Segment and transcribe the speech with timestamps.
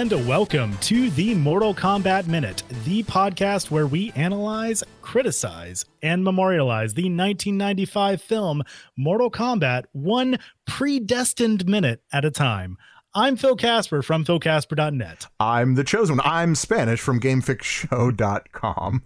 [0.00, 6.94] And welcome to the Mortal Kombat Minute, the podcast where we analyze, criticize, and memorialize
[6.94, 8.62] the 1995 film
[8.96, 12.78] Mortal Kombat one predestined minute at a time.
[13.14, 15.26] I'm Phil Casper from philcasper.net.
[15.38, 16.26] I'm the chosen one.
[16.26, 19.02] I'm Spanish from GameFixShow.com.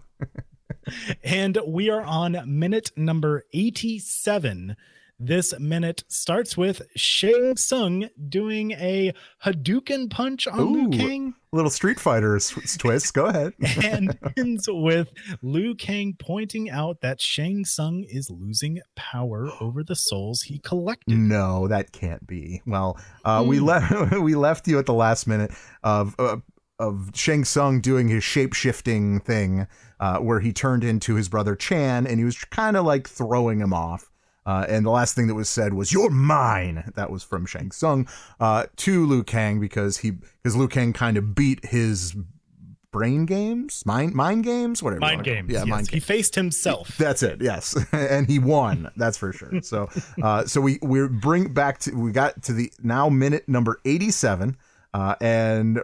[1.25, 4.77] and we are on minute number 87
[5.19, 9.13] this minute starts with Shang Tsung doing a
[9.45, 11.35] Hadouken punch on Ooh, Liu Kang.
[11.53, 12.39] Little Street Fighter
[12.79, 13.15] twist.
[13.15, 13.53] Go ahead.
[13.85, 15.09] and ends with
[15.41, 21.17] Liu Kang pointing out that Shang Tsung is losing power over the souls he collected.
[21.17, 22.61] No, that can't be.
[22.67, 23.47] Well, uh, mm.
[23.47, 23.65] we hmm.
[23.65, 25.53] left we left you at the last minute
[25.83, 26.15] of.
[26.19, 26.39] Uh,
[26.81, 29.69] of Shang Tsung doing his shape shifting thing,
[30.01, 33.61] uh, where he turned into his brother Chan, and he was kind of like throwing
[33.61, 34.11] him off.
[34.47, 37.71] Uh, and the last thing that was said was "You're mine." That was from Shang
[37.71, 38.09] Tsung
[38.41, 42.15] uh, to Liu Kang because he because Liu Kang kind of beat his
[42.95, 45.01] brain games, mind mind games, whatever.
[45.01, 45.51] Mind games.
[45.51, 45.67] Yeah, yes.
[45.67, 45.91] mind.
[45.91, 46.97] He faced himself.
[46.99, 47.43] That's it.
[47.43, 48.91] Yes, and he won.
[48.97, 49.61] That's for sure.
[49.63, 49.89] So,
[50.23, 54.11] uh, so we we bring back to we got to the now minute number eighty
[54.11, 54.57] seven,
[54.95, 55.81] uh, and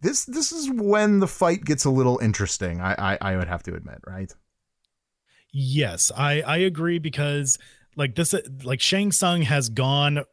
[0.00, 2.80] this this is when the fight gets a little interesting.
[2.80, 4.34] I, I I would have to admit, right?
[5.56, 7.58] Yes, I I agree because
[7.96, 10.24] like this like Shang Tsung has gone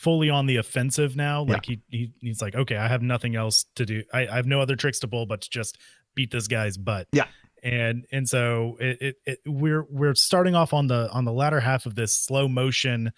[0.00, 1.44] fully on the offensive now.
[1.44, 1.76] Like yeah.
[1.88, 4.02] he, he he's like, okay, I have nothing else to do.
[4.12, 5.78] I, I have no other tricks to pull but to just
[6.16, 7.06] beat this guy's butt.
[7.12, 7.28] Yeah.
[7.62, 11.60] And and so it, it, it we're we're starting off on the on the latter
[11.60, 13.12] half of this slow motion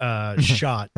[0.00, 0.90] uh shot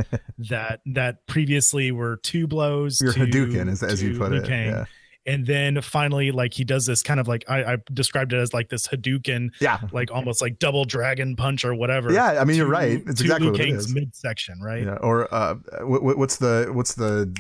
[0.49, 3.01] that that previously were two blows.
[3.01, 4.49] Your to, Hadouken, as, as you put it.
[4.49, 4.85] Yeah
[5.29, 8.55] and then finally like he does this kind of like I, I, described it as
[8.55, 12.11] like this Hadouken, yeah, like almost like double dragon punch or whatever.
[12.11, 13.03] Yeah, I mean to, you're right.
[13.07, 14.85] It's exactly Liu Kang's midsection, right?
[14.85, 17.37] Yeah, or uh, what's the what's the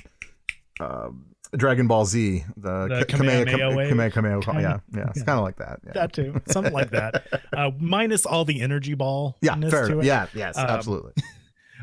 [0.78, 1.08] uh,
[1.56, 5.80] Dragon Ball Z, the, the Kamehameha, Kamehameha, Kamehameha, yeah, yeah, it's kind of like that.
[5.86, 5.92] Yeah.
[5.94, 9.38] That too, something like that, uh, minus all the energy ball.
[9.40, 10.02] Yeah, fair.
[10.02, 11.14] Yeah, yes, um, absolutely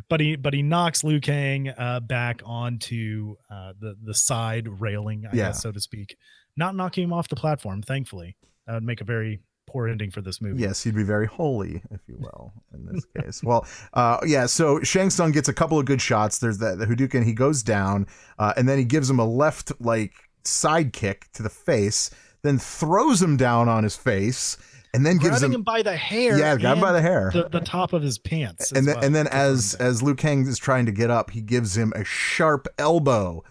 [0.10, 5.26] but he but he knocks Liu Kang uh, back onto uh, the the side railing,
[5.26, 5.48] I yeah.
[5.48, 6.18] guess, so to speak.
[6.58, 8.38] Not knocking him off the platform, thankfully.
[8.68, 10.62] That would make a very poor ending for this movie.
[10.62, 13.44] Yes, he'd be very holy, if you will, in this case.
[13.44, 14.46] well, uh, yeah.
[14.46, 16.40] So Shang Tsung gets a couple of good shots.
[16.40, 17.24] There's that the Hadouken.
[17.26, 18.08] He goes down,
[18.40, 20.14] uh, and then he gives him a left like
[20.44, 22.10] side kick to the face,
[22.44, 24.58] then throws him down on his face
[24.96, 26.38] and then gives him, him, by the hair.
[26.38, 28.72] Yeah, grab him by the hair, the, the top of his pants.
[28.72, 29.04] And then, well.
[29.04, 32.06] and then as as Liu Kang is trying to get up, he gives him a
[32.06, 33.44] sharp elbow,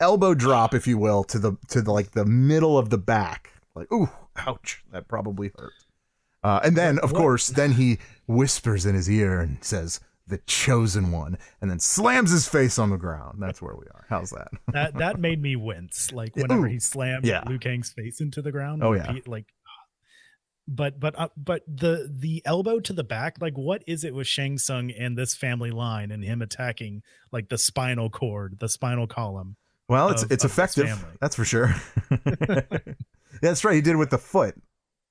[0.00, 3.52] elbow drop, if you will, to the to the like the middle of the back.
[3.74, 5.72] Like, ooh, ouch, that probably hurt.
[6.44, 7.18] Uh, and then, of what?
[7.18, 12.30] course, then he whispers in his ear and says, "The chosen one," and then slams
[12.30, 13.38] his face on the ground.
[13.40, 14.06] That's where we are.
[14.08, 14.48] How's that?
[14.72, 16.12] that that made me wince.
[16.12, 17.42] Like whenever Ooh, he slammed yeah.
[17.48, 18.82] Liu Kang's face into the ground.
[18.82, 19.14] Oh yeah.
[19.26, 19.46] like
[20.68, 24.26] but but uh, but the the elbow to the back like what is it with
[24.26, 27.02] Shang Tsung and this family line and him attacking
[27.32, 29.56] like the spinal cord the spinal column
[29.88, 31.74] well it's of, it's of effective that's for sure.
[33.40, 34.54] That's right he did it with the foot.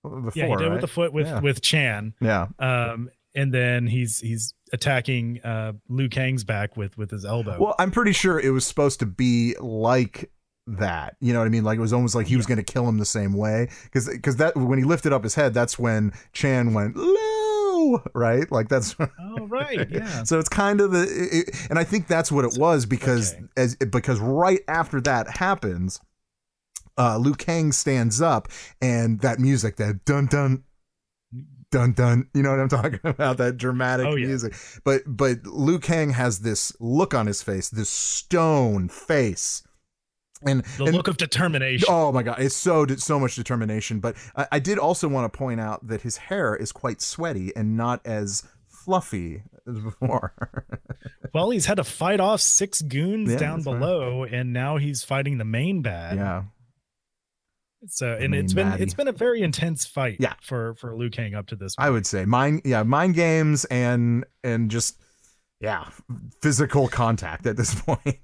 [0.03, 0.71] Before, yeah he did right?
[0.71, 1.39] with the foot with yeah.
[1.39, 2.13] with Chan.
[2.21, 2.47] Yeah.
[2.59, 7.57] Um and then he's he's attacking uh Liu Kang's back with with his elbow.
[7.59, 10.31] Well I'm pretty sure it was supposed to be like
[10.67, 11.15] that.
[11.19, 11.63] You know what I mean?
[11.63, 14.07] Like it was almost like he was going to kill him the same way because
[14.07, 18.51] because that when he lifted up his head, that's when Chan went Lou, right?
[18.51, 20.23] Like that's oh right, yeah.
[20.23, 23.45] so it's kind of the it, and I think that's what it was because okay.
[23.57, 25.99] as because right after that happens,
[26.97, 28.47] uh, Liu Kang stands up
[28.81, 30.63] and that music that dun dun
[31.71, 34.27] dun dun you know what i'm talking about that dramatic oh, yeah.
[34.27, 39.63] music but but liu kang has this look on his face this stone face
[40.45, 41.87] and the and, look of determination.
[41.89, 43.99] Oh my god, it's so so much determination.
[43.99, 47.55] But I, I, did also want to point out that his hair is quite sweaty
[47.55, 50.33] and not as fluffy as before.
[51.33, 54.33] well, he's had to fight off six goons yeah, down below, right.
[54.33, 56.17] and now he's fighting the main bad.
[56.17, 56.43] Yeah.
[57.87, 60.17] So and it's been it's been a very intense fight.
[60.19, 60.33] Yeah.
[60.41, 61.75] For for Liu Kang up to this.
[61.75, 61.87] Point.
[61.87, 65.01] I would say mind yeah mind games and and just
[65.59, 65.89] yeah
[66.41, 68.19] physical contact at this point.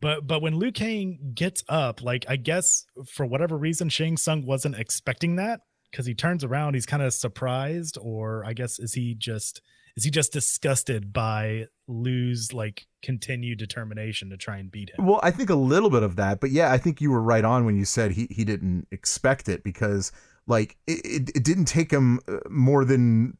[0.00, 4.46] But but when Liu Kang gets up, like I guess for whatever reason, Shang Tsung
[4.46, 5.60] wasn't expecting that
[5.90, 9.60] because he turns around, he's kind of surprised, or I guess is he just
[9.96, 15.04] is he just disgusted by Liu's like continued determination to try and beat him?
[15.04, 17.44] Well, I think a little bit of that, but yeah, I think you were right
[17.44, 20.12] on when you said he he didn't expect it because
[20.46, 23.36] like it, it, it didn't take him uh, more than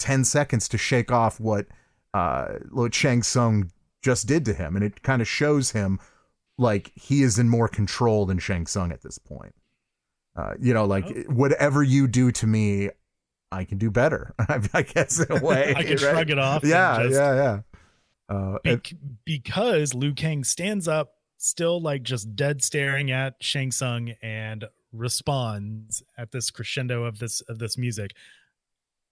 [0.00, 1.66] 10 seconds to shake off what
[2.12, 3.70] uh what Shang Tsung
[4.04, 5.98] just did to him and it kind of shows him
[6.58, 9.54] like he is in more control than Shang Tsung at this point.
[10.36, 11.22] Uh, you know, like Oh.
[11.32, 12.90] whatever you do to me,
[13.50, 14.34] I can do better.
[14.74, 15.70] I guess in a way.
[15.76, 15.98] I can right?
[16.00, 16.62] shrug it off.
[16.64, 17.60] Yeah, just- yeah, yeah.
[18.28, 18.92] Uh, and- Bec-
[19.24, 26.02] because Liu Kang stands up, still like just dead staring at Shang Tsung, and responds
[26.18, 28.12] at this crescendo of this of this music,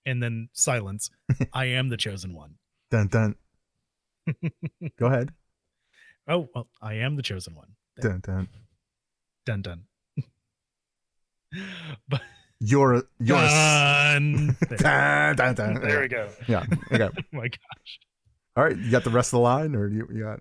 [0.07, 1.11] and then silence.
[1.53, 2.55] I am the chosen one.
[2.91, 3.37] dun dun.
[4.99, 5.31] Go ahead.
[6.29, 7.69] Oh well, I am the chosen one.
[8.01, 8.49] Dun dun.
[9.45, 9.83] Dun dun.
[12.09, 12.21] but
[12.61, 13.41] You're you're a,
[14.15, 14.57] dun.
[14.69, 15.83] There, dun, dun, dun.
[15.83, 16.29] there we go.
[16.49, 16.65] Yeah.
[16.93, 17.05] Okay.
[17.05, 17.99] Oh my gosh.
[18.57, 18.77] All right.
[18.77, 20.39] You got the rest of the line, or you, you got?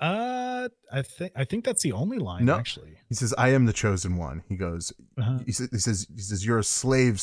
[0.00, 2.56] Uh, I think I think that's the only line No.
[2.56, 2.98] actually.
[3.08, 4.92] He says, "I am the chosen one." He goes.
[5.18, 5.38] Uh-huh.
[5.46, 5.68] He says.
[5.72, 6.06] He says.
[6.14, 7.22] He says, "You're a slave."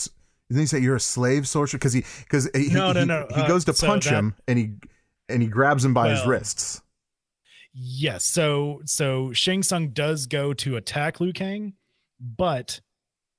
[0.49, 1.77] Didn't he say you're a slave sorcerer?
[1.77, 4.13] Because he because he, No, no, he, no, he uh, goes to so punch that-
[4.13, 4.71] him and he
[5.31, 6.81] and he grabs him by his wrists.
[7.73, 8.23] Yes.
[8.23, 11.73] So so Shang Tsung does go to attack Liu Kang,
[12.19, 12.81] but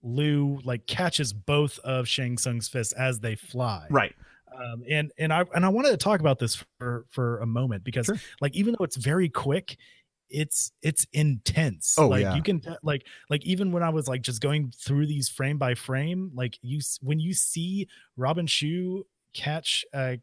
[0.03, 3.87] Liu like catches both of Shang Tsung's fists as they fly.
[3.91, 4.15] Right.
[4.55, 7.85] Um, and and I and I wanted to talk about this for for a moment
[7.85, 8.17] because Sure.
[8.41, 9.77] like even though it's very quick,
[10.29, 11.97] it's it's intense.
[11.99, 12.35] Oh, like yeah.
[12.35, 15.75] you can like like even when I was like just going through these frame by
[15.75, 20.17] frame, like you when you see Robin Shou catch uh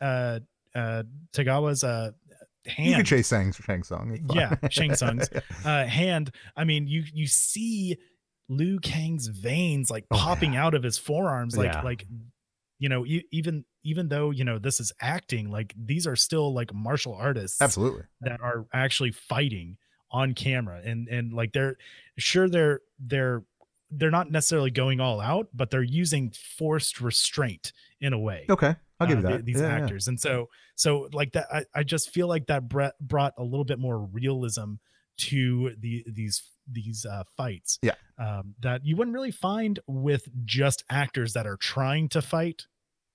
[0.00, 0.40] uh
[0.76, 1.02] uh
[1.32, 2.10] Tagawa's uh
[2.66, 4.12] hand You could chase Shang Shang Tsung.
[4.12, 4.34] it's.
[4.34, 5.28] Yeah, Shang Tsung's.
[5.64, 7.96] uh hand i mean you you see
[8.48, 10.64] liu kang's veins like Oh, popping yeah.
[10.66, 11.82] out of his forearms like Yeah.
[11.82, 12.06] like
[12.78, 16.52] you know e- even even though you know this is acting like these are still
[16.54, 18.02] like martial artists Absolutely.
[18.20, 19.78] that are actually fighting
[20.10, 21.76] on camera and and like they're
[22.18, 23.42] sure they're they're
[23.90, 28.74] they're not necessarily going all out but they're using forced restraint in a way Okay.
[29.00, 29.44] I'll give uh, you the- that.
[29.44, 29.82] these Yeah, yeah.
[29.84, 33.42] actors and so so like that I, I just feel like that bre- brought a
[33.44, 34.74] little bit more realism
[35.18, 37.94] to the these these uh fights Yeah.
[38.18, 42.66] um that you wouldn't really find with just actors that are trying to fight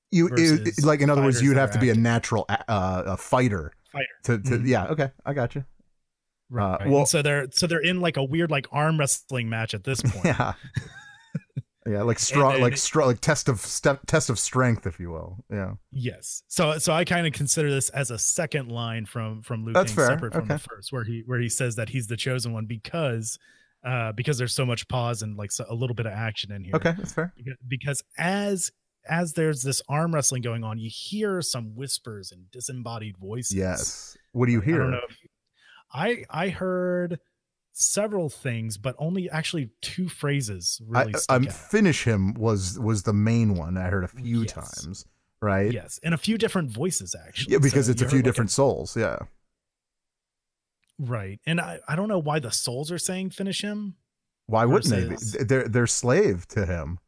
[0.09, 3.17] You it- like in other words, you would have to be a natural uh, a
[3.17, 4.67] fighter fighter to, to Mhm.
[4.67, 4.87] yeah.
[4.87, 5.63] Okay, I got you.
[6.51, 9.73] Right well- And so they're so they're in like a weird like arm wrestling match
[9.73, 10.53] at this point Yeah.
[11.87, 15.09] Yeah, like strong, then like strong, like test of step, test of strength, if you
[15.09, 15.43] will.
[15.49, 16.43] Yeah, Yes.
[16.47, 19.91] So so I kind of consider this as a second line from from Luke That's
[19.91, 20.05] fair.
[20.05, 23.39] separate from the first, where he where he says that he's the chosen one because
[23.83, 26.63] uh because there's so much pause and like so, a little bit of action in
[26.63, 26.75] here.
[26.75, 27.33] okay, that's fair.
[27.39, 28.71] Beca- Because as
[29.09, 33.55] as there's this arm wrestling going on, you hear some whispers and disembodied voices.
[33.57, 34.15] Yes.
[34.33, 34.77] What do you I hear?
[34.77, 34.99] don't know.
[35.09, 35.17] If,
[35.93, 37.19] I I heard
[37.73, 41.53] several things, but only actually two phrases really I, stuck um, out.
[41.53, 44.51] finish him was was the main one I heard a few Yes.
[44.53, 45.05] times,
[45.41, 45.71] right?
[45.71, 47.53] Yes, and a few different voices actually.
[47.53, 48.95] Yeah, because So it's a few like, different souls.
[48.97, 49.19] Yeah.
[50.99, 51.39] Right.
[51.45, 53.95] And I, I don't know why the souls are saying finish him.
[54.47, 55.07] Why wouldn't they?
[55.39, 55.43] Be?
[55.45, 56.99] They're they're slave to him.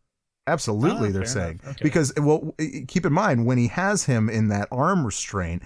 [0.48, 1.62] Absolutely, Ah, they're saying.
[1.66, 1.84] Okay.
[1.84, 2.54] because well,
[2.88, 5.64] keep in mind when he has him in that arm restraint,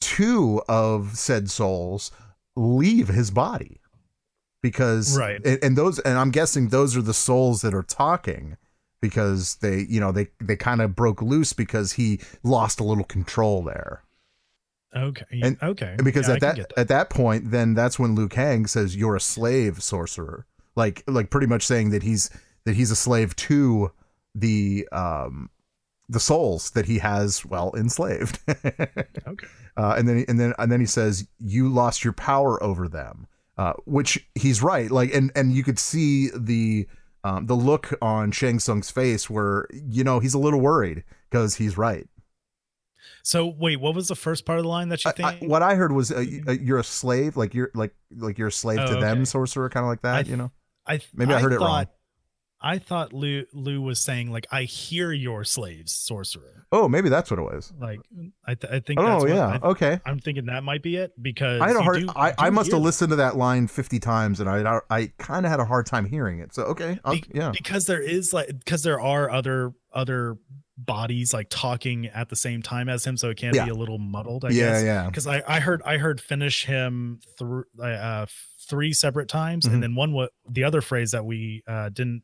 [0.00, 2.10] two of said souls
[2.58, 3.80] leave his body
[4.62, 5.40] because Right.
[5.44, 8.56] and, and those and I'm guessing those are the souls that are talking
[9.00, 13.04] because they you know they they kind of broke loose because he lost a little
[13.04, 14.02] control there.
[14.96, 15.24] Okay.
[15.42, 15.94] And- okay.
[15.96, 18.96] And because Yeah, at can that, at that point, then that's when Liu Kang says
[18.96, 22.30] you're a slave sorcerer, like like pretty much saying that he's
[22.64, 23.92] that he's a slave to
[24.34, 25.50] the um
[26.08, 28.38] the souls that he has well enslaved.
[29.26, 29.46] Okay.
[29.76, 33.26] uh, and then and then and then he says you lost your power over them,
[33.58, 34.90] uh, which he's right.
[34.90, 36.86] Like and and you could see the
[37.24, 41.56] um, the look on Shang Tsung's face where you know he's a little worried because
[41.56, 42.06] he's right.
[43.22, 45.42] So wait, what was the first part of the line that you think?
[45.42, 48.48] I, what I heard was uh, uh, you're a slave, like you're like like you're
[48.48, 50.14] a slave Oh, to them, sorcerer, kind of like that.
[50.14, 50.50] I you know,
[50.86, 51.86] I maybe I heard it wrong.
[52.60, 56.66] I thought Liu Liu was saying like I hear your slaves, sorcerer.
[56.72, 57.72] oh, maybe that's what it was.
[57.80, 58.00] Like
[58.46, 58.98] I th- I think.
[58.98, 60.00] Oh yeah, I, okay.
[60.04, 62.00] I'm thinking that might be it because I had a hard.
[62.00, 65.46] do- I, I must have listened to that line fifty times, and I I kind
[65.46, 66.52] of had a hard time hearing it.
[66.54, 70.36] So okay, Be- yeah, because there is like because there are other other
[70.76, 73.64] bodies like talking at the same time as him, so it can Yeah.
[73.66, 74.44] be a little muddled.
[74.44, 74.84] I yeah, guess.
[74.84, 75.06] yeah.
[75.06, 78.26] because I, I heard I heard finish him through uh,
[78.68, 79.72] three separate times, Mhm.
[79.74, 82.22] and then one what the other phrase that we uh, didn't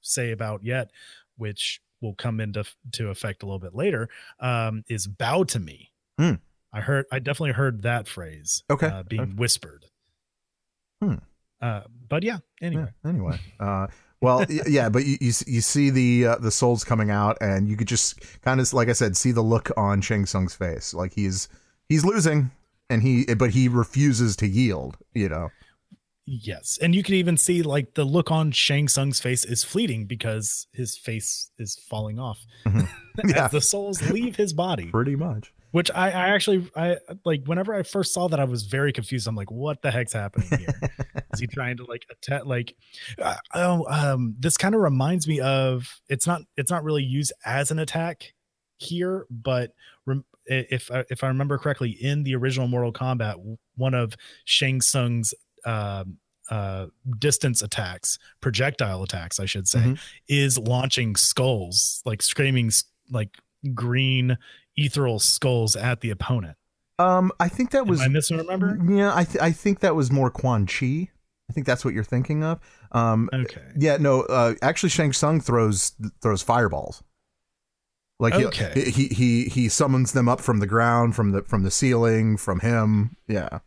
[0.00, 0.90] say about yet,
[1.36, 4.08] which will come into to effect a little bit later,
[4.40, 5.90] um, is bow to me.
[6.18, 6.34] Hmm.
[6.72, 8.86] I heard I definitely heard that phrase Okay.
[8.88, 9.32] uh, being Okay.
[9.36, 9.86] whispered.
[11.02, 11.14] Hmm.
[11.60, 13.86] Uh, but yeah, anyway, Yeah, anyway, uh,
[14.20, 17.76] well, yeah, but you you, you see the uh, the souls coming out, and you
[17.76, 21.14] could just kind of like I said, see the look on Shang Tsung's face, like
[21.14, 21.48] he's
[21.88, 22.50] he's losing,
[22.90, 24.96] and he but he refuses to yield.
[25.14, 25.50] You know.
[26.26, 30.06] Yes, and you can even see like the look on Shang Tsung's face is fleeting
[30.06, 32.80] because his face is falling off Mm-hmm.
[33.28, 33.44] Yeah.
[33.44, 34.86] as the souls leave his body.
[34.90, 35.52] Pretty much.
[35.70, 39.26] Which I, I actually I like whenever I first saw that I was very confused.
[39.28, 40.74] I'm like, what the heck's happening here?
[41.32, 42.46] is he trying to like attack?
[42.46, 42.74] Like,
[43.20, 47.32] uh, oh, um, this kind of reminds me of it's not it's not really used
[47.44, 48.32] as an attack
[48.78, 49.72] here, but
[50.06, 53.36] rem- if I- if I remember correctly, in the original Mortal Kombat,
[53.76, 55.34] one of Shang Tsung's
[55.66, 56.18] um,
[56.50, 56.86] uh,
[57.18, 59.98] distance attacks, projectile attacks, I should say, Mhm.
[60.28, 62.70] is launching skulls, like screaming
[63.10, 63.38] like
[63.74, 64.36] green
[64.76, 66.56] ethereal skulls at the opponent.
[66.98, 68.78] Um, I think that was Am I misremember?
[68.88, 71.08] Yeah, I th- I think that was more Quan Chi.
[71.48, 72.60] I think that's what you're thinking of.
[72.92, 73.72] Um, Okay.
[73.76, 75.92] yeah, no, uh, actually, Shang Tsung throws
[76.22, 77.02] throws fireballs.
[78.20, 78.90] Like he- Okay.
[78.90, 82.60] he, he he summons them up from the ground, from the from the ceiling, from
[82.60, 83.16] him.
[83.26, 83.58] Yeah.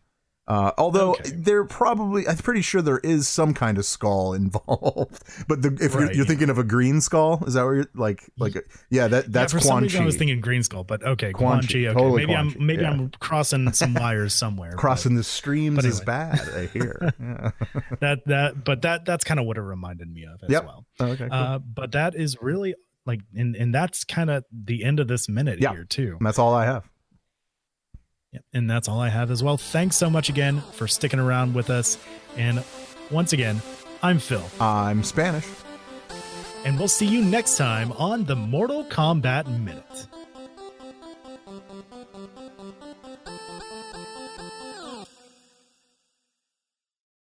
[0.48, 1.30] Uh, although Okay.
[1.36, 5.22] there probably, I'm pretty sure there is some kind of skull involved.
[5.46, 6.24] But the, if Right, you're, you're yeah.
[6.24, 8.22] thinking of a green skull, is that what you're like?
[8.38, 8.56] Like,
[8.88, 9.98] yeah, that that's yeah, for Quan Chi.
[10.00, 11.78] I was thinking Green Skull, but okay, Quan Quan Chi.
[11.80, 12.90] Okay, totally maybe Quan I'm maybe yeah.
[12.92, 14.70] I'm crossing some wires somewhere.
[14.70, 16.40] but Crossing the streams but is bad.
[16.56, 17.12] I hear.
[17.20, 17.50] Yeah.
[18.00, 20.64] that that, but that that's kind of what it reminded me of as Yep.
[20.64, 20.86] well.
[21.00, 21.16] okay.
[21.28, 21.28] Cool.
[21.32, 22.74] Uh, but that is really
[23.04, 26.16] like, and and that's kind of the end of this minute here too.
[26.20, 26.88] that's all I have.
[28.32, 29.56] Yep, And that's all I have as well.
[29.56, 31.96] Thanks so much again for sticking around with us.
[32.36, 32.62] And
[33.10, 33.62] once again,
[34.02, 35.46] I'm Phil, I'm Spanish.
[36.64, 40.06] and we'll see you next time on the Mortal Kombat Minute.